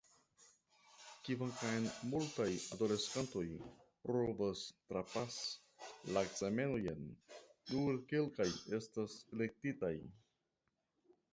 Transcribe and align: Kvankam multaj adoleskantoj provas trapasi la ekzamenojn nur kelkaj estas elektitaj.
Kvankam 1.25 1.83
multaj 2.13 2.47
adoleskantoj 2.75 3.43
provas 4.05 4.63
trapasi 4.93 6.09
la 6.15 6.23
ekzamenojn 6.29 7.03
nur 7.75 7.99
kelkaj 8.15 8.47
estas 8.79 9.19
elektitaj. 9.37 9.93